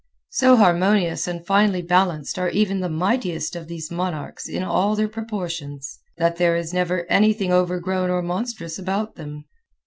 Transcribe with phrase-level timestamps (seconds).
[0.31, 5.07] So harmonious and finely balanced are even the mightiest of these monarchs in all their
[5.07, 9.45] proportions that there is never anything overgrown or monstrous about them.